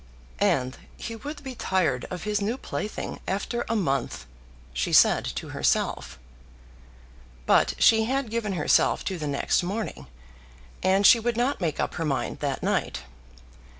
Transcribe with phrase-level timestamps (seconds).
[0.39, 4.25] "And he would be tired of his new plaything after a month,"
[4.73, 6.17] she said to herself.
[7.45, 10.07] But she had given herself to the next morning,
[10.81, 13.01] and she would not make up her mind that night.